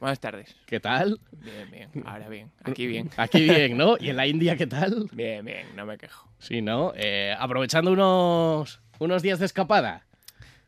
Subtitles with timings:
[0.00, 0.56] Buenas tardes.
[0.64, 1.20] ¿Qué tal?
[1.30, 1.90] Bien, bien.
[2.06, 2.50] Ahora bien.
[2.64, 3.10] Aquí bien.
[3.18, 3.96] Aquí bien, ¿no?
[4.00, 5.08] ¿Y en la India qué tal?
[5.12, 5.66] Bien, bien.
[5.76, 6.26] No me quejo.
[6.38, 6.94] Sí, ¿no?
[6.96, 10.06] Eh, aprovechando unos, unos días de escapada.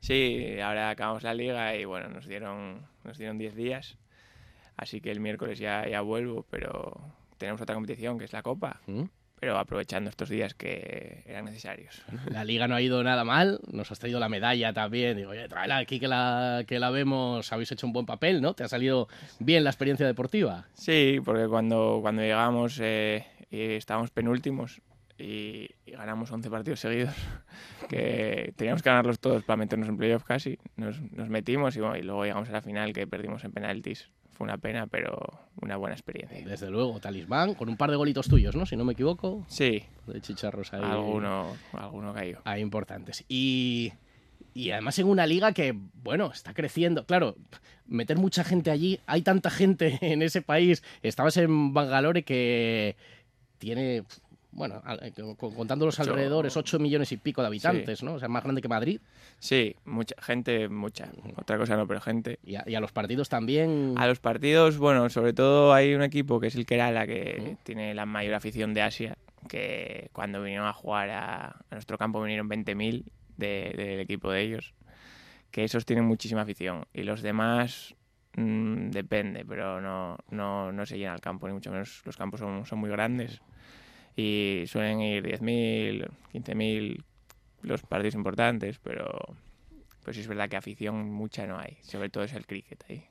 [0.00, 3.96] Sí, ahora acabamos la liga y bueno, nos dieron nos dieron 10 días.
[4.76, 7.00] Así que el miércoles ya, ya vuelvo, pero
[7.38, 8.80] tenemos otra competición que es la Copa.
[8.86, 9.04] ¿Mm?
[9.42, 12.00] Pero aprovechando estos días que eran necesarios.
[12.30, 15.16] La liga no ha ido nada mal, nos has traído la medalla también.
[15.16, 18.54] Digo, oye, tráela aquí que la, que la vemos, habéis hecho un buen papel, ¿no?
[18.54, 19.08] ¿Te ha salido
[19.40, 20.68] bien la experiencia deportiva?
[20.74, 24.80] Sí, porque cuando, cuando llegamos eh, estábamos penúltimos
[25.18, 27.16] y, y ganamos 11 partidos seguidos,
[27.88, 31.96] que teníamos que ganarlos todos para meternos en playoff casi, nos, nos metimos y, bueno,
[31.96, 34.08] y luego llegamos a la final que perdimos en penaltis.
[34.30, 35.18] Fue una pena, pero
[35.62, 36.44] una buena experiencia.
[36.46, 38.66] Desde luego, talismán, con un par de golitos tuyos, ¿no?
[38.66, 40.82] Si no me equivoco, Sí, de chicharros ahí.
[40.82, 42.40] alguno, alguno cayó.
[42.44, 43.24] ahí importantes.
[43.28, 43.92] Y,
[44.54, 47.06] y además en una liga que, bueno, está creciendo.
[47.06, 47.36] Claro,
[47.86, 50.82] meter mucha gente allí, hay tanta gente en ese país.
[51.02, 52.96] Estabas en Bangalore que
[53.58, 54.02] tiene,
[54.52, 54.82] bueno,
[55.36, 58.14] con- contando los alrededores, 8 millones y pico de habitantes, ¿no?
[58.14, 59.00] O sea, más grande que Madrid.
[59.38, 61.10] Sí, mucha gente, mucha.
[61.36, 62.38] Otra cosa no, pero gente.
[62.44, 63.94] Y a, y a los partidos también.
[63.96, 67.94] A los partidos, bueno, sobre todo hay un equipo que es el Kerala, que tiene
[67.94, 69.16] la mayor afición de Asia,
[69.48, 73.04] que cuando vinieron a jugar a, a nuestro campo vinieron 20.000
[73.36, 74.74] de- del equipo de ellos,
[75.50, 76.84] que esos tienen muchísima afición.
[76.92, 77.94] Y los demás
[78.36, 82.02] mm, depende, pero no, no, no se llena el campo, ni mucho menos.
[82.04, 83.40] Los campos son, son muy grandes
[84.16, 87.02] y suelen ir 10.000, 15.000
[87.62, 89.10] los partidos importantes, pero...
[90.04, 93.04] Pues es verdad que afición mucha no hay, sobre todo es el cricket ahí.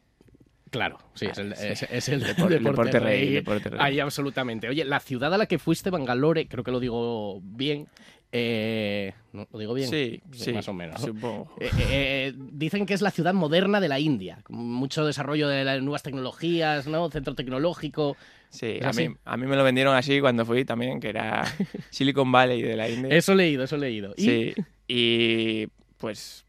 [0.71, 1.67] Claro, sí, es el, Sí.
[1.67, 3.33] es, es el Depor- deporte, deporte rey, rey.
[3.35, 3.79] deporte rey.
[3.81, 4.67] Ahí absolutamente.
[4.67, 7.87] Oye, la ciudad a la que fuiste, Bangalore, creo que lo digo bien.
[8.31, 9.13] Eh.
[9.33, 9.89] ¿Lo digo bien?
[9.89, 10.99] Sí, sí, Más o menos.
[10.99, 11.07] ¿no?
[11.07, 11.49] Supongo.
[11.59, 15.63] Eh, eh, dicen que es la ciudad moderna de la India, con mucho desarrollo de
[15.63, 17.09] las nuevas tecnologías, ¿no?
[17.09, 18.17] Centro tecnológico.
[18.49, 21.43] Sí, ¿Es a mí, a mí me lo vendieron así cuando fui también, que era
[21.89, 23.15] Silicon Valley de la India.
[23.15, 24.13] Eso he leído, eso he leído.
[24.17, 24.53] Y- Sí,
[24.87, 25.67] y
[25.97, 26.45] pues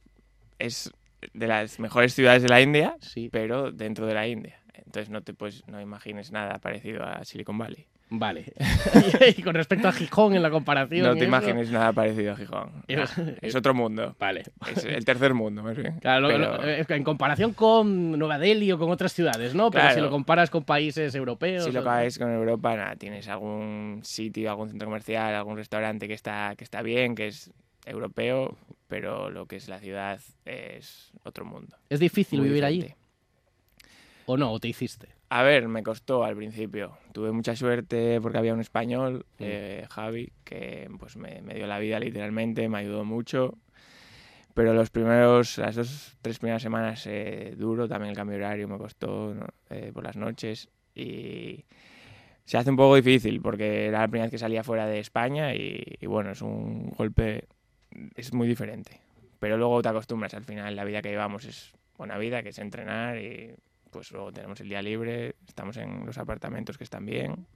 [0.58, 0.90] es
[1.34, 4.60] de las mejores ciudades de la India, Sí, pero dentro de la India.
[4.74, 7.86] Entonces no te pues no imagines nada parecido a Silicon Valley.
[8.18, 8.52] Vale.
[9.36, 11.06] y con respecto a Gijón en la comparación.
[11.06, 12.70] No te eso- imagines nada parecido a Gijón.
[13.40, 14.14] Es- otro mundo.
[14.18, 14.44] Vale.
[14.74, 15.98] Es el tercer mundo, más bien.
[16.00, 19.70] Claro, Pero- eh, en comparación con Nueva Delhi o con otras ciudades, ¿no?
[19.70, 21.64] Pero si lo comparas con países europeos.
[21.64, 26.14] Si lo caes con Europa, nada, tienes algún sitio, algún centro comercial, algún restaurante que
[26.14, 27.50] está, que está bien, que es
[27.86, 28.56] europeo,
[28.88, 31.76] pero lo que es la ciudad es otro mundo.
[31.88, 32.94] ¿Es difícil muy vivir allí?
[34.26, 34.52] ¿O no?
[34.52, 35.08] ¿O te hiciste?
[35.34, 36.92] A ver, me costó al principio.
[37.12, 39.44] Tuve mucha suerte porque había un español, Mm.
[39.44, 43.56] eh, Javi, que pues me, me dio la vida literalmente, me ayudó mucho.
[44.52, 48.68] Pero los primeros, las dos, tres primeras semanas eh, duro, también el cambio de horario
[48.68, 49.46] me costó ¿no?
[49.70, 51.64] Eh, por las noches y
[52.44, 55.54] se hace un poco difícil porque era la primera vez que salía fuera de España
[55.54, 57.48] y, y bueno, es un golpe,
[58.16, 59.00] es muy diferente.
[59.38, 62.58] Pero luego te acostumbras, al final la vida que llevamos es buena vida, que es
[62.58, 63.54] entrenar y
[63.92, 67.46] pues luego tenemos el día libre, estamos en los apartamentos que están bien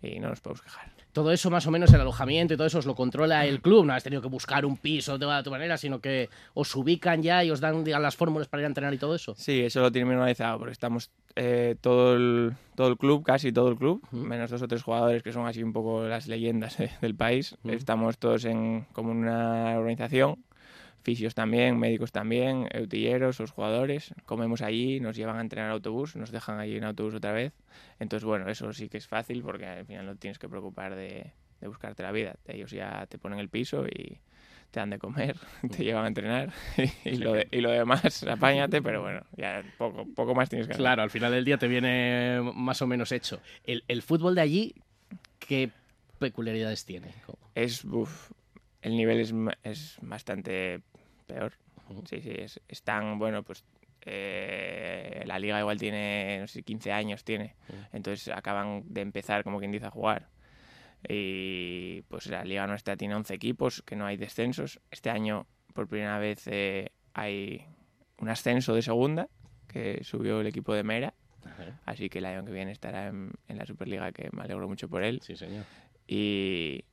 [0.00, 0.92] y no nos podemos quejar.
[1.12, 3.84] Todo eso, más o menos, el alojamiento y todo eso os lo controla el club.
[3.84, 7.20] No has tenido que buscar un piso de toda tu manera, sino que os ubican
[7.22, 9.34] ya y os dan digan, las fórmulas para ir a entrenar y todo eso.
[9.36, 13.50] Sí, eso lo tiene bien organizado porque estamos eh, todo, el, todo el club, casi
[13.50, 14.16] todo el club, Ujú.
[14.24, 17.56] menos dos o tres jugadores que son así un poco las leyendas eh, del país.
[17.64, 17.74] Ujú.
[17.74, 20.44] Estamos todos en como una organización,
[21.08, 24.12] fisios también, médicos también, eutilleros, los jugadores.
[24.26, 27.54] Comemos allí, nos llevan a entrenar autobús, nos dejan allí en autobús otra vez.
[27.98, 31.32] Entonces, bueno, eso sí que es fácil porque al final no tienes que preocupar de,
[31.62, 32.36] de buscarte la vida.
[32.46, 34.18] Ellos ya te ponen el piso y
[34.70, 35.34] te dan de comer,
[35.74, 36.52] te llevan a entrenar
[37.06, 40.74] y, lo, de- y lo demás, apáñate, pero bueno, ya poco, poco más tienes que
[40.74, 40.82] hacer.
[40.82, 43.40] Claro, al final del día te viene más o menos hecho.
[43.64, 44.74] El, el fútbol de allí,
[45.38, 45.70] ¿qué
[46.18, 47.14] peculiaridades tiene?
[47.54, 48.30] Es, uf,
[48.82, 50.82] el nivel es, es bastante
[51.28, 51.52] peor.
[52.06, 53.64] Sí, sí, es, es tan, bueno, pues
[54.02, 57.54] eh, la liga igual tiene, no sé, 15 años tiene.
[57.92, 60.28] Entonces acaban de empezar, como quien dice, a jugar.
[61.08, 64.80] Y pues la liga nuestra tiene 11 equipos, que no hay descensos.
[64.90, 67.66] Este año, por primera vez, eh, hay
[68.18, 69.28] un ascenso de segunda,
[69.68, 71.14] que subió el equipo de Mera.
[71.86, 74.88] Así que el año que viene estará en, en la Superliga, que me alegro mucho
[74.88, 75.20] por él.
[75.22, 75.64] Sí, señor.
[76.06, 76.84] Y,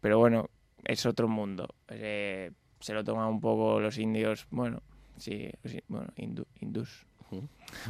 [0.00, 0.50] pero bueno,
[0.84, 1.74] es otro mundo.
[1.88, 2.50] Eh,
[2.84, 4.82] se lo toman un poco los indios, bueno,
[5.16, 7.06] sí, sí, bueno, hindú- hindús.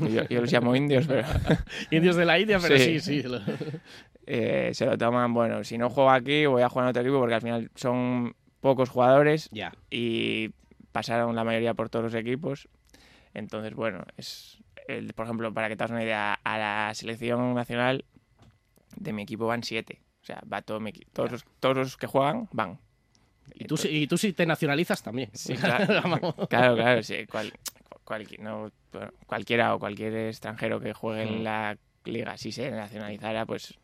[0.00, 1.26] Yo, yo los llamo indios, pero
[1.90, 3.22] Indios de la India, pero sí, Sí.
[4.26, 7.18] eh, se lo toman, bueno, si no juego aquí voy a jugar en otro equipo
[7.18, 9.74] porque al final son pocos jugadores Ya.
[9.90, 10.50] y
[10.92, 12.68] pasaron la mayoría por todos los equipos.
[13.34, 17.52] Entonces, bueno, es, el- por ejemplo, para que te hagas una idea, a la selección
[17.54, 18.04] nacional
[18.96, 20.00] de mi equipo van siete.
[20.22, 22.78] O sea, va todo mi todos, los, todos los que juegan van.
[23.54, 25.30] Y tú, si- y tú si te nacionalizas también.
[25.32, 25.86] Sí, claro,
[26.48, 27.52] claro, claro, sí, cual-
[28.04, 28.70] cualqui- no,
[29.26, 31.28] cualquiera o cualquier extranjero que juegue Mm.
[31.34, 33.74] en la liga, si se nacionalizara, pues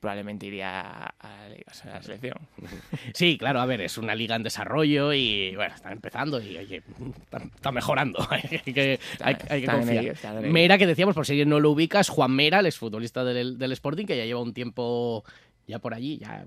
[0.00, 1.48] probablemente iría a,
[1.84, 2.38] la, selección.
[3.14, 6.82] Sí, claro, a ver, es una liga en desarrollo y bueno, están empezando y oye,
[7.22, 8.24] están, están mejorando.
[8.30, 8.42] hay
[8.72, 10.04] que, hay, hay que confiar.
[10.04, 10.14] ello.
[10.52, 14.06] Mera, que decíamos, por si no lo ubicas, Juan Mera, el exfutbolista del, del Sporting,
[14.06, 15.24] que ya lleva un tiempo
[15.68, 16.46] ya por allí, ya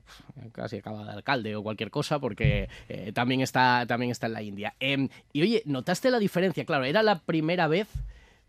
[0.51, 4.41] casi acaba de alcalde o cualquier cosa, porque eh, también, está, también está en la
[4.41, 4.75] India.
[4.79, 6.65] Em, y oye, ¿notaste la diferencia?
[6.65, 7.87] Claro, era la primera vez,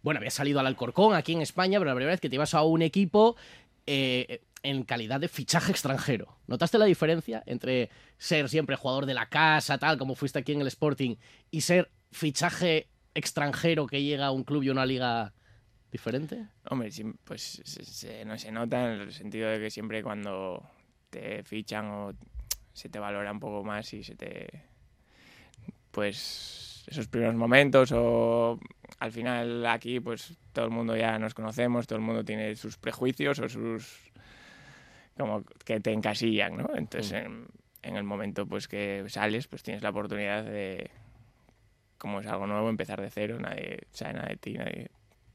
[0.02, 2.54] bueno, había salido al Alcorcón aquí en España, pero la primera vez que te ibas
[2.54, 3.36] a un equipo
[3.86, 6.36] eh, en calidad de fichaje extranjero.
[6.46, 10.62] ¿Notaste la diferencia entre ser siempre jugador de la casa, tal, como fuiste aquí en
[10.62, 11.16] el Sporting,
[11.50, 15.34] y ser fichaje extranjero que llega a un club y una liga
[15.92, 16.46] diferente?
[16.70, 16.90] Hombre,
[17.24, 20.62] pues se, se- no se nota en el sentido de que siempre cuando
[21.10, 22.12] te fichan o
[22.72, 24.48] se te valora un poco más y se te...
[25.90, 28.58] Pues esos primeros momentos o
[28.98, 32.78] al final aquí pues todo el mundo ya nos conocemos, todo el mundo tiene sus
[32.78, 34.10] prejuicios o sus...
[35.16, 36.70] como que te encasillan, ¿no?
[36.74, 37.46] Entonces en,
[37.82, 40.90] en el momento pues que sales pues tienes la oportunidad de...
[41.98, 44.90] Como es algo nuevo, empezar de cero, nadie sabe nada de ti, nadie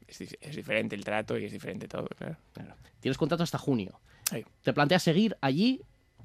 [0.08, 2.74] es, es diferente el trato y es diferente todo, claro.
[3.00, 4.00] Tienes contrato hasta junio.
[4.30, 4.44] Sí.
[4.62, 5.80] ¿Te planteas seguir allí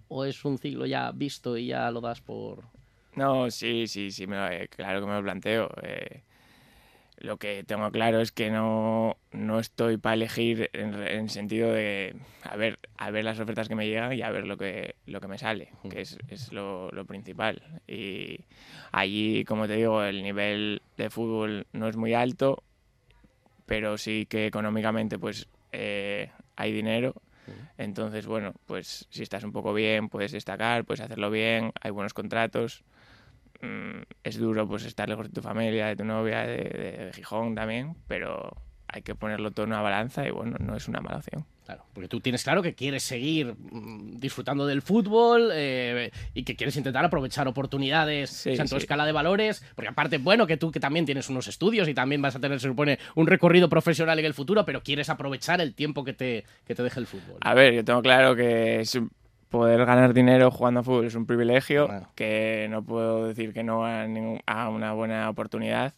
[0.07, 2.63] o es un ciclo ya visto y ya lo das por...?
[3.15, 5.69] No, sí, sí, sí, me lo- eh, claro que me lo planteo.
[5.83, 6.24] eh,
[7.18, 12.15] lo que tengo claro es que no, no estoy para elegir en, en sentido de
[12.41, 15.21] a ver, a ver las ofertas que me llegan y a ver lo que, lo
[15.21, 17.62] que me sale, que es, es lo, lo principal.
[17.88, 18.39] Y
[18.91, 22.62] allí, como te digo, el nivel de fútbol no es muy alto,
[23.65, 27.13] pero sí que económicamente pues eh, hay dinero.
[27.77, 32.13] Entonces, bueno, pues si estás un poco bien, puedes destacar, puedes hacerlo bien, hay buenos
[32.13, 32.83] contratos.
[33.62, 37.13] Mm, es duro pues estar lejos de tu familia, de tu novia, de, de- de
[37.13, 38.51] Gijón también, pero
[38.93, 41.43] hay que ponerlo todo en una balanza y bueno, no es una mala opción.
[41.65, 46.55] Claro, porque tú tienes claro que quieres seguir mm, disfrutando del fútbol eh, y que
[46.55, 48.81] quieres intentar aprovechar oportunidades Sí, o sea, en tu sí.
[48.83, 52.21] escala de valores, porque aparte, bueno, que tú que también tienes unos estudios y también
[52.21, 55.73] vas a tener, se supone, un recorrido profesional en el futuro, pero quieres aprovechar el
[55.73, 57.37] tiempo que te, que te deje el fútbol.
[57.41, 58.83] A ver, yo tengo claro que
[59.49, 63.85] poder ganar dinero jugando a fútbol es un privilegio, que no puedo decir que no
[63.85, 65.93] a, ningún- a una buena oportunidad,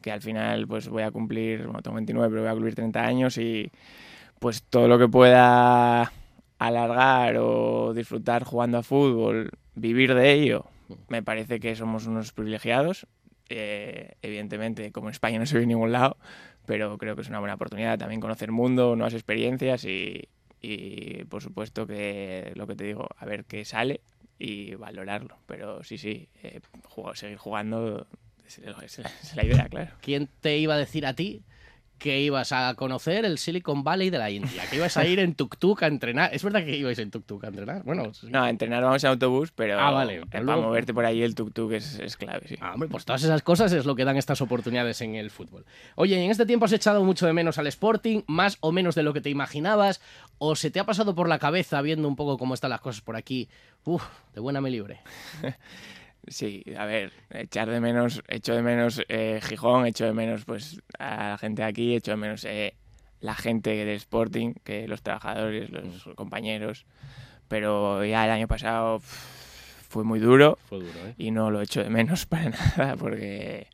[0.00, 3.38] que al final pues voy a cumplir, tengo 29, pero voy a cumplir 30 años
[3.38, 3.70] y
[4.38, 6.12] pues todo lo que pueda
[6.58, 10.66] alargar o disfrutar jugando a fútbol, vivir de ello,
[11.08, 13.06] me parece que somos unos privilegiados.
[13.50, 16.18] Eh, evidentemente, como en España no se ve en ningún lado,
[16.66, 20.28] pero creo que es una buena oportunidad también conocer mundo, nuevas experiencias y,
[20.60, 24.02] y, por supuesto que lo que te digo, a ver qué sale
[24.38, 25.38] y valorarlo.
[25.46, 26.60] Pero sí, sí, eh,
[27.14, 28.06] seguir jugando
[28.48, 29.90] es, la idea, claro.
[30.00, 31.42] ¿Quién te iba a decir a ti
[31.98, 34.62] que ibas a conocer el Silicon Valley de la India?
[34.70, 36.30] Que ibas a ir en tuk-tuk a entrenar.
[36.32, 37.82] ¿Es verdad que ibais en tuk-tuk a entrenar?
[37.82, 38.28] Bueno, sí.
[38.30, 41.34] No, a entrenar vamos en autobús, pero Ah, vale, para luego- moverte por ahí el
[41.34, 42.56] tuk-tuk es, es clave, sí.
[42.60, 45.64] Ah, hombre, pues todas esas cosas es lo que dan estas oportunidades en el fútbol.
[45.96, 49.02] Oye, en este tiempo has echado mucho de menos al Sporting, más o menos de
[49.02, 50.00] lo que te imaginabas,
[50.38, 53.00] o se te ha pasado por la cabeza viendo un poco cómo están las cosas
[53.02, 53.48] por aquí.
[53.84, 55.00] Uf, de buena me libre.
[56.26, 60.82] Sí, a ver, echar de menos, echo de menos eh, Gijón, echo de menos pues
[60.98, 62.74] a la gente de aquí, echo de menos eh,
[63.20, 66.84] la gente del Sporting, que los trabajadores, los compañeros,
[67.48, 69.38] pero ya el año pasado pf,
[69.88, 71.14] fue muy duro Fue duro, ¿eh?
[71.16, 73.68] y no lo echo de menos para nada porque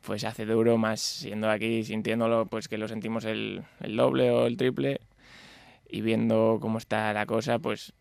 [0.00, 4.46] pues hace duro más siendo aquí, sintiéndolo pues que lo sentimos el, el doble o
[4.46, 5.00] el triple.
[5.88, 7.92] Y viendo cómo está la cosa pues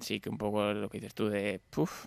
[0.00, 2.06] sí que un poco lo que dices tú de puf,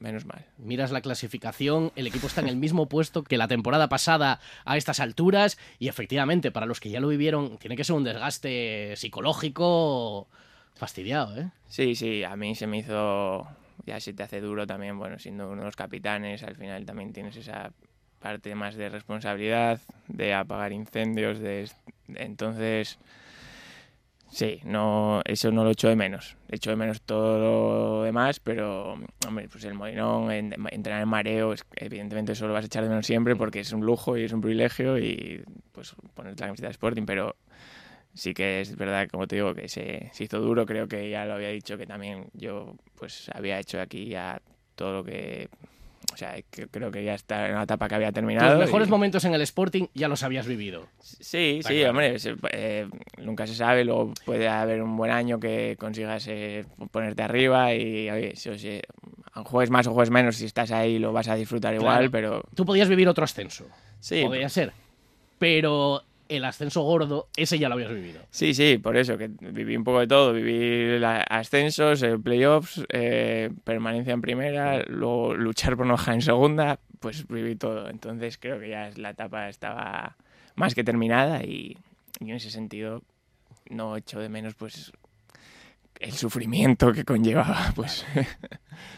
[0.00, 0.44] menos mal.
[0.58, 4.76] Miras la clasificación, el equipo está en el mismo puesto que la temporada pasada a
[4.76, 8.94] estas alturas y efectivamente, para los que ya lo vivieron, tiene que ser un desgaste
[8.96, 10.28] psicológico
[10.74, 11.50] fastidiado, ¿eh?
[11.68, 13.46] Sí, sí, a mí se me hizo,
[13.86, 17.12] ya se te hace duro también, bueno, siendo uno de los capitanes, al final también
[17.12, 17.72] tienes esa
[18.18, 21.68] parte más de responsabilidad, de apagar incendios, de
[22.08, 22.98] entonces
[24.30, 26.36] sí, no, eso no lo echo de menos.
[26.48, 28.94] Echo de menos todo lo demás, pero
[29.26, 32.88] hombre, pues el molinón, en- entrenar en mareo, evidentemente eso lo vas a echar de
[32.90, 36.68] menos siempre porque es un lujo y es un privilegio y pues ponerte la camiseta
[36.68, 37.36] de Sporting, pero
[38.14, 40.66] sí que es verdad, como te digo, que se, se hizo duro.
[40.66, 44.40] Creo que ya lo había dicho que también yo pues había hecho aquí ya
[44.76, 45.48] todo lo que
[46.14, 46.36] O sea,
[46.70, 48.50] creo que ya está en una etapa que había terminado.
[48.56, 50.86] Los mejores y- momentos en el Sporting ya los habías vivido.
[51.00, 51.90] Sí, Está sí, claro.
[51.90, 52.16] hombre,
[52.52, 57.74] eh, nunca se sabe, luego puede haber un buen año que consigas eh, ponerte arriba
[57.74, 58.80] y, oye, sí,
[59.44, 62.64] juegues más o juegues menos, si estás ahí lo vas a disfrutar igual, pero Tú
[62.64, 63.66] podías vivir otro ascenso.
[63.98, 64.72] sí, Podría ser.
[65.38, 68.20] Pero el ascenso gordo, ese ya lo habías vivido.
[68.30, 73.50] sí, sí, por eso, que viví un poco de todo, viví ascensos, eh, playoffs, eh,
[73.64, 78.70] permanencia en primera, luego luchar por no en segunda, pues viví todo, entonces creo que
[78.70, 80.16] ya la etapa estaba
[80.54, 81.76] más que terminada y,
[82.20, 83.02] y en ese sentido
[83.68, 84.92] no echo de menos pues
[86.00, 88.04] el sufrimiento que conllevaba pues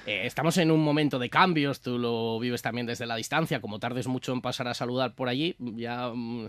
[0.07, 3.79] Eh, estamos en un momento de cambios, tú lo vives también desde la distancia, como
[3.79, 6.49] tardes mucho en pasar a saludar por allí, ya mm,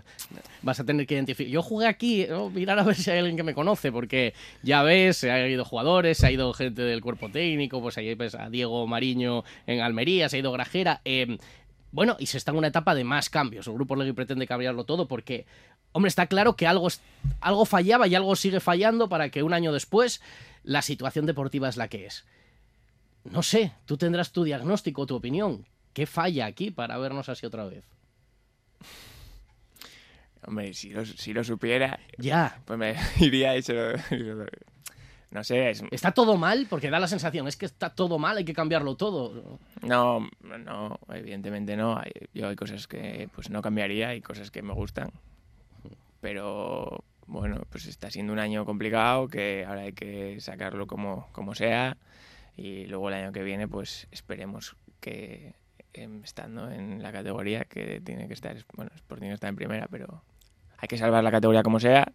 [0.62, 1.50] vas a tener que identificar.
[1.50, 2.50] Yo jugué aquí, ¿no?
[2.50, 5.64] mirar a ver si hay alguien que me conoce, porque ya ves, se han ido
[5.64, 9.80] jugadores, se ha ido gente del cuerpo técnico, pues ahí ves a Diego Mariño en
[9.80, 11.00] Almería, se ha ido Grajera.
[11.04, 11.38] eh,
[11.90, 13.66] bueno, y se está en una etapa de más cambios.
[13.66, 15.46] El Grupo Legui pretende cambiarlo todo porque,
[15.98, 16.88] hombre, está claro que algo,
[17.40, 20.20] algo fallaba y algo sigue fallando para que un año después
[20.62, 22.24] la situación deportiva es la que es.
[23.24, 25.66] No sé, tú tendrás tu diagnóstico, tu opinión.
[25.92, 27.84] ¿Qué falla aquí para vernos así otra vez?
[30.46, 32.60] hombre si lo, si lo supiera Ya.
[32.64, 34.46] pues me iría y se lo,
[35.30, 36.66] no sé es, ¿Está todo mal?
[36.70, 39.58] Porque da la sensación, es que está todo mal, hay que cambiarlo todo.
[39.82, 42.00] no no evidentemente no
[42.32, 45.10] yo hay cosas que pues no cambiaría y cosas que me gustan
[46.20, 51.54] pero bueno pues está siendo un año complicado que ahora hay que sacarlo como como
[51.54, 51.96] sea
[52.56, 55.54] y luego el año que viene pues esperemos que
[55.92, 60.22] em, estando en la categoría que tiene que estar bueno Sporting está en primera pero
[60.78, 62.12] hay que salvar la categoría como sea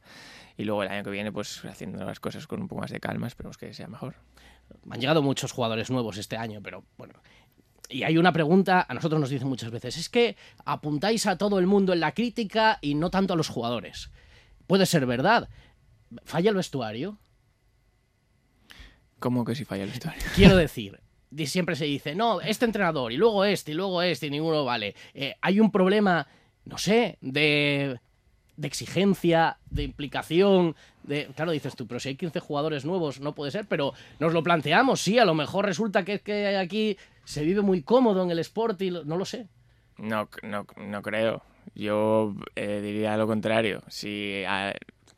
[0.58, 3.00] y luego el año que viene pues haciendo las cosas con un poco más de
[3.00, 4.16] calma esperemos que sea mejor
[4.90, 7.14] Han llegado muchos jugadores nuevos este año, pero bueno.
[7.90, 10.36] Y hay una pregunta, a nosotros nos dicen muchas veces, es que
[10.66, 14.10] apuntáis a todo el mundo en la crítica y no tanto a los jugadores.
[14.68, 15.50] Puede ser verdad.
[16.24, 17.20] ¿Falla el vestuario?
[19.20, 20.24] ¿Cómo que si falla el vestuario?
[20.36, 21.00] Quiero decir,
[21.46, 24.96] siempre se dice, no, este entrenador, y luego este, y luego este, y ninguno vale.
[25.14, 26.28] Eh, hay un problema,
[26.66, 28.00] no sé, de,
[28.56, 31.28] de exigencia, de implicación, de...
[31.36, 34.44] Claro, dices tú, pero si hay 15 jugadores nuevos, no puede ser, pero nos lo
[34.44, 38.40] planteamos, sí, a lo mejor resulta que, que aquí se vive muy cómodo en el
[38.40, 39.48] Sporting, no lo sé.
[39.98, 41.44] No, no, no creo.
[41.76, 43.82] Yo eh, diría lo contrario.
[43.88, 44.44] Si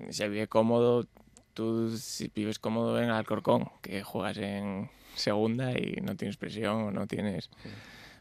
[0.09, 1.07] se vive cómodo,
[1.53, 6.91] tú si vives cómodo en Alcorcón, que juegas en segunda y no tienes presión o
[6.91, 7.49] no tienes...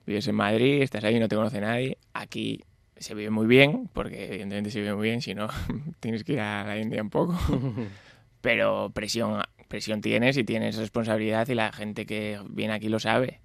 [0.06, 1.96] Vives en Madrid, estás ahí, no te conoce nadie.
[2.12, 2.62] Aquí
[2.96, 5.48] se vive muy bien, porque evidentemente se vive muy bien, si no
[6.00, 7.38] tienes que ir a la India un poco.
[8.40, 13.40] Pero presión, presión tienes y tienes responsabilidad y la gente que viene aquí lo sabe.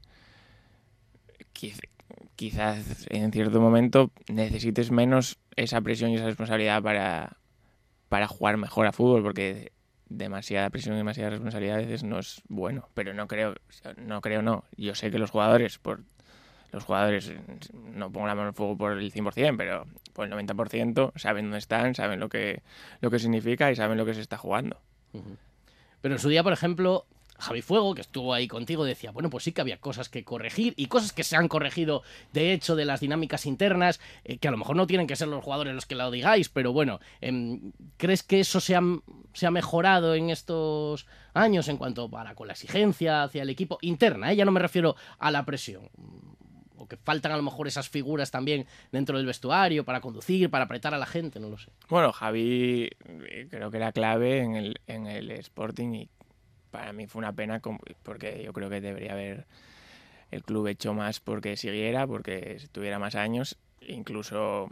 [1.53, 1.79] Quiz-
[2.35, 7.37] Quizás en cierto momento necesites menos esa presión y esa responsabilidad para,
[8.07, 9.73] para jugar mejor a fútbol, porque
[10.07, 12.87] demasiada presión y demasiada responsabilidad a veces no es bueno.
[12.93, 13.55] Pero no creo,
[13.97, 14.63] no creo, no.
[14.77, 16.03] Yo sé que los jugadores, por
[16.71, 17.31] los jugadores,
[17.73, 21.57] no pongo la mano el fuego por el 100%, pero por el 90% saben dónde
[21.57, 22.61] están, saben lo que,
[23.01, 24.77] lo que significa y saben lo que se está jugando.
[26.01, 27.05] Pero en su día, por ejemplo,
[27.39, 30.73] Javi Fuego, que estuvo ahí contigo, decía, bueno, pues sí que había cosas que corregir
[30.75, 34.51] y cosas que se han corregido, de hecho, de las dinámicas internas, eh, que a
[34.51, 37.71] lo mejor no tienen que ser los jugadores los que lo digáis, pero bueno, em,
[37.97, 38.81] ¿crees que eso se ha,
[39.33, 43.77] se ha mejorado en estos años en cuanto para con la exigencia hacia el equipo
[43.81, 44.31] interna?
[44.31, 44.35] eh?
[44.35, 45.89] Ya no me refiero a la presión.
[46.79, 50.65] O que faltan a lo mejor esas figuras también dentro del vestuario para conducir, para
[50.65, 51.69] apretar a la gente, no lo sé.
[51.89, 56.09] Bueno, Javi eh, creo que era clave en el, en el Sporting y
[56.71, 57.61] para mí fue una pena
[58.03, 59.45] porque yo creo que debería haber
[60.31, 63.57] el club hecho más porque siguiera, porque tuviera más años.
[63.81, 64.69] Incluso,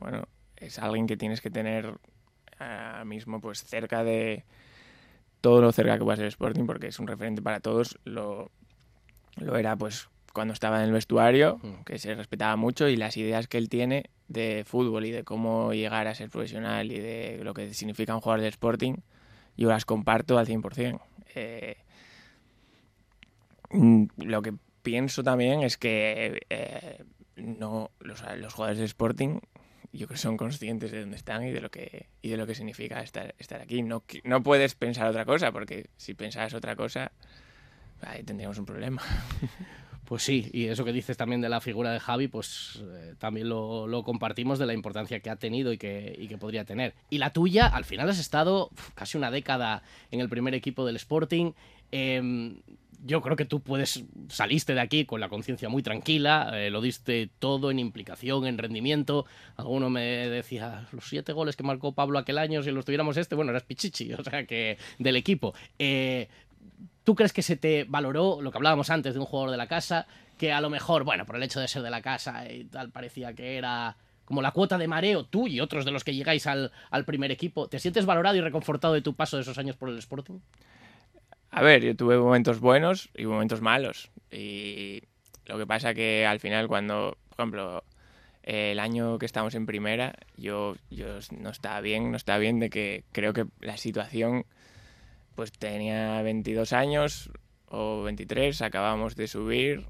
[0.00, 0.26] bueno,
[0.56, 1.94] es alguien que tienes que tener
[2.58, 4.44] ahora mismo pues cerca de
[5.40, 7.98] todo lo cerca que pueda ser Sporting porque es un referente para todos.
[8.04, 8.50] Lo,
[9.36, 13.48] lo era pues cuando estaba en el vestuario, que se respetaba mucho y las ideas
[13.48, 17.54] que él tiene de fútbol y de cómo llegar a ser profesional y de lo
[17.54, 18.98] que significa un jugador de Sporting,
[19.56, 21.00] yo las comparto al 100%.
[21.34, 21.78] Eh,
[23.70, 24.54] mm, lo que
[24.84, 27.02] pienso también es que eh,
[27.34, 29.40] no los, los jugadores de Sporting
[29.92, 32.46] yo creo que son conscientes de dónde están y de lo que y de lo
[32.46, 33.82] que significa estar, estar aquí.
[33.82, 37.10] No, no puedes pensar otra cosa, porque si pensaras otra cosa,
[38.02, 39.02] ahí tendríamos un problema.
[40.08, 43.50] Pues sí, y eso que dices también de la figura de Javi, pues eh, también
[43.50, 46.94] lo, compartimos de la importancia que ha tenido y que, y podría tener.
[47.10, 50.96] Y la tuya, al final has estado casi una década en el primer equipo del
[50.96, 51.52] Sporting.
[51.92, 52.62] Em,
[53.04, 56.80] yo creo que tú puedes saliste de aquí con la conciencia muy tranquila, eh, lo
[56.80, 59.26] diste todo en implicación, en rendimiento.
[59.56, 63.34] Alguno me decía, los siete goles que marcó Pablo aquel año, si los tuviéramos este,
[63.34, 65.52] bueno, eras Pichichi, o sea, que del equipo.
[67.08, 69.66] ¿Tú crees que se te valoró lo que hablábamos antes de un jugador de la
[69.66, 70.06] casa?
[70.36, 72.90] Que a lo mejor, bueno, por el hecho de ser de la casa y tal,
[72.90, 73.96] parecía que era
[74.26, 77.30] como la cuota de mareo, tú y otros de los que llegáis al, al primer
[77.30, 77.66] equipo.
[77.66, 80.40] ¿Te sientes valorado y reconfortado de tu paso de esos años por el Sporting?
[81.50, 84.10] A ver, yo tuve momentos buenos y momentos malos.
[84.30, 85.00] Y
[85.46, 87.84] lo que pasa que al final cuando, por ejemplo,
[88.42, 91.06] el año que estamos en primera, yo, yo
[91.38, 94.44] no estaba bien, no estaba bien de que creo que la situación,
[95.38, 97.30] pues tenía 22 años
[97.68, 99.86] o 23, acabamos de subir,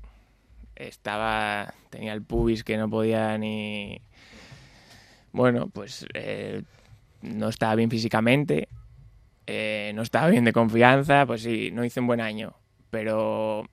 [0.76, 4.02] estaba, tenía el pubis que no podía ni,
[5.33, 6.64] bueno, pues eh,
[7.23, 8.69] no estaba bien físicamente
[9.47, 12.52] eh, no estaba bien de confianza, pues sí, no hice un buen año,
[12.90, 13.64] pero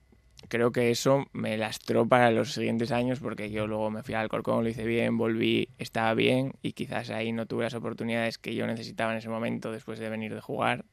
[0.48, 4.30] creo que eso me lastró para los siguientes años porque yo luego me fui al
[4.30, 8.54] Corcón, lo hice bien, volví, estaba bien y quizás ahí no tuve las oportunidades que
[8.54, 10.86] yo necesitaba en ese momento después de venir de jugar.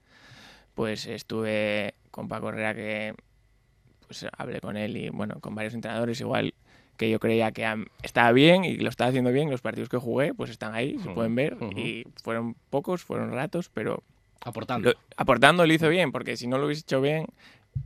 [0.75, 3.13] Pues estuve con Paco Herrera que
[4.07, 6.53] pues hablé con él y bueno, con varios entrenadores igual
[6.97, 10.33] que yo creía que estaba bien y lo estaba haciendo bien, los partidos que jugué
[10.33, 14.03] pues están ahí, se pueden ver y fueron pocos, fueron ratos, pero
[14.45, 14.89] Aportando.
[14.89, 17.27] Lo, aportando lo hizo bien, porque si no lo hubiese hecho bien,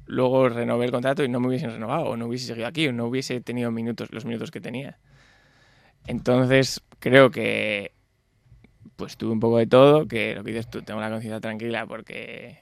[0.07, 2.93] luego renové el contrato y no me hubiesen renovado, o no hubiese seguido aquí, o
[2.93, 4.97] no hubiese tenido minutos, los minutos que tenía.
[6.07, 7.91] Entonces, creo que
[8.95, 11.85] pues tuve un poco de todo, que lo que dices tú, tengo la conciencia tranquila
[11.85, 12.59] porque,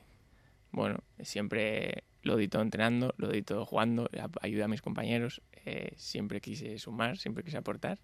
[0.76, 4.10] bueno, siempre lo di todo entrenando, lo di todo jugando,
[4.42, 7.98] ayudé a mis compañeros, eh, siempre quise sumar, siempre quise aportar.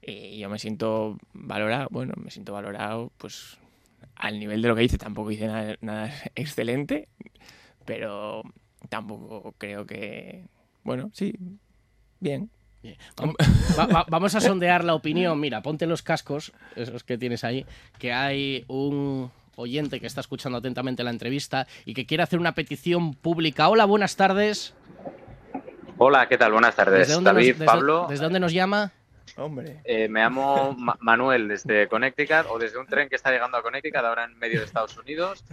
[0.00, 3.58] Y yo me siento valorado, bueno, me siento valorado, pues
[4.16, 5.46] al nivel de lo que hice tampoco hice
[5.80, 7.08] nada, excelente,
[7.84, 8.42] pero
[8.88, 10.46] tampoco creo que...
[10.82, 11.34] Bueno, sí,
[12.20, 12.50] bien.
[14.08, 15.38] vamos a sondear la opinión.
[15.38, 17.66] Mira, ponte los cascos, esos que tienes ahí,
[17.98, 22.54] que hay un oyente que está escuchando atentamente la entrevista y que quiere hacer una
[22.54, 23.68] petición pública.
[23.68, 24.74] Hola, buenas tardes.
[25.98, 26.52] Hola, ¿qué tal?
[26.52, 27.22] Buenas tardes.
[27.22, 28.06] David, Pablo.
[28.08, 28.92] ¿Desde dónde nos llama?
[29.36, 29.80] Hombre.
[29.84, 34.04] Eh, me llamo Manuel desde Connecticut o desde un tren que está llegando a Connecticut,
[34.04, 35.44] ahora en medio de Estados Unidos.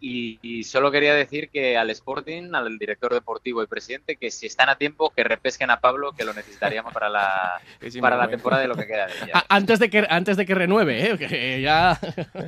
[0.00, 4.68] Y, solo quería decir que al Sporting, al director deportivo y presidente, que si están
[4.68, 7.60] a tiempo, que repesquen a Pablo, que lo necesitaríamos para la,
[8.00, 9.44] para la temporada de lo que queda de ella.
[9.48, 11.18] Antes de que, antes de que renueve, ¿eh?
[11.18, 11.98] que ya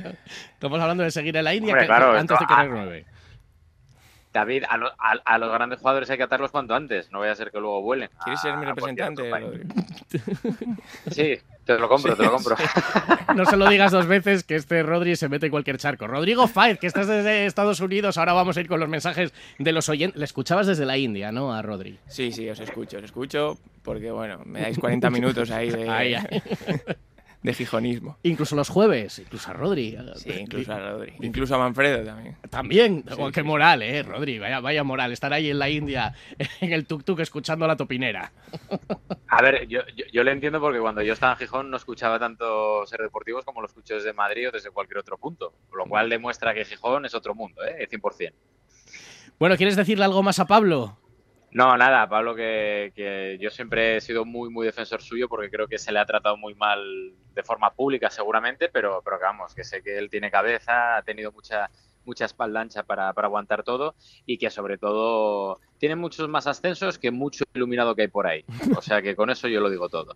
[0.53, 3.05] estamos hablando de seguir en la India, antes de que renueve.
[4.33, 7.59] David, a, los grandes jugadores hay que atarlos cuanto antes, no vaya a ser que
[7.59, 8.09] luego vuelen.
[8.23, 9.29] ¿Quieres ser mi representante?
[11.09, 12.55] Sí, te lo compro, te lo compro.
[13.35, 16.07] no se lo digas dos veces que este Rodri se mete en cualquier charco.
[16.07, 19.71] Rodrigo Faiz, que estás desde Estados Unidos, ahora vamos a ir con los mensajes de
[19.71, 20.17] los oyentes.
[20.17, 21.53] Le escuchabas desde la India, ¿no?
[21.53, 21.99] A Rodri.
[22.07, 25.89] Sí, sí, os escucho, os escucho porque, bueno, me dais 40 minutos ahí de...
[25.89, 26.41] Ahí, ahí
[27.43, 28.17] de gijonismo.
[28.23, 29.97] Incluso los jueves, incluso a Rodri.
[30.15, 31.13] Sí, incluso a Rodri.
[31.21, 32.37] Incluso a Manfredo también.
[32.49, 36.13] También, qué moral, eh, Rodri, vaya, vaya moral, estar ahí en la India,
[36.61, 38.31] en el tuk-tuk, escuchando a la topinera.
[39.27, 42.85] A ver, yo, yo, le entiendo porque cuando yo estaba en Gijón no escuchaba tanto
[42.85, 46.53] ser deportivos como lo escucho desde Madrid o desde cualquier otro punto, lo cual demuestra
[46.53, 47.87] que Gijón es otro mundo, ¿eh?
[47.89, 48.33] 100%.
[49.39, 51.00] Bueno, ¿quieres decirle algo más a Pablo?
[51.53, 55.77] No, nada, Pablo, que, yo siempre he sido muy, muy defensor suyo porque creo que
[55.77, 59.65] se le ha tratado muy mal de forma pública seguramente, pero, pero que vamos, que
[59.65, 61.69] sé que él tiene cabeza, ha tenido mucha,
[62.05, 67.11] mucha espalda ancha para, aguantar todo y que sobre todo tiene muchos más ascensos que
[67.11, 68.45] mucho iluminado que hay por ahí.
[68.77, 70.15] O sea que con eso yo lo digo todo.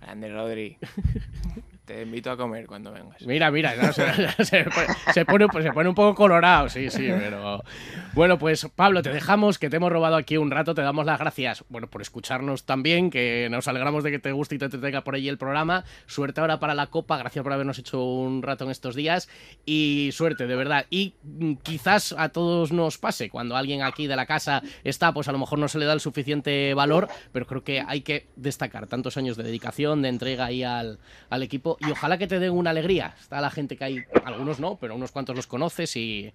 [0.00, 0.78] Grande Rodri.
[1.84, 3.20] Te invito a comer cuando vengas.
[3.26, 7.62] Mira, mira, se, pone, se, pone, un poco colorado, sí, sí, pero...
[8.14, 11.18] Bueno, pues Pablo, te dejamos, que te hemos robado aquí un rato, te damos las
[11.18, 15.04] gracias, bueno, por escucharnos también, que nos alegramos de que te guste y te tenga
[15.04, 15.84] por ahí el programa.
[16.06, 19.28] Suerte ahora para la Copa, gracias por habernos hecho un rato en estos días
[19.66, 20.86] y suerte, de verdad.
[20.88, 25.28] Y mm, quizás a todos nos pase, cuando alguien aquí de la casa está, pues
[25.28, 28.28] a lo mejor no se le da el suficiente valor, pero creo que hay que
[28.36, 32.38] destacar tantos años de dedicación, de entrega ahí al, al equipo y ojalá que te
[32.38, 33.14] den una alegría.
[33.20, 36.32] Está la gente que hay, algunos no, pero unos cuantos los conoces y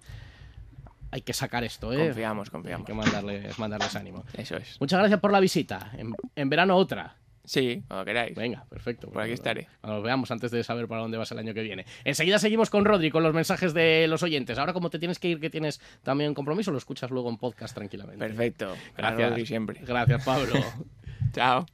[1.10, 2.06] hay que sacar esto, ¿eh?
[2.06, 2.80] Confiamos, confiamos.
[2.80, 4.24] Hay que mandarles, mandarles ánimo.
[4.34, 4.80] Eso es.
[4.80, 5.92] Muchas gracias por la visita.
[6.36, 7.16] En, verano otra.
[7.44, 8.36] Sí, cuando queráis.
[8.36, 9.10] Venga, perfecto.
[9.10, 9.66] Por aquí estaré.
[9.82, 11.84] Nos veamos antes de saber para dónde vas el año que viene.
[12.04, 14.58] Enseguida seguimos con Rodri, con los mensajes de los oyentes.
[14.58, 17.38] Ahora, como te tienes que ir, que tienes también un compromiso, lo escuchas luego en
[17.38, 18.24] podcast tranquilamente.
[18.24, 18.76] Perfecto.
[18.96, 19.30] Gracias.
[19.30, 19.80] Rodri siempre.
[19.84, 20.52] Gracias, Pablo.
[21.32, 21.66] Chao.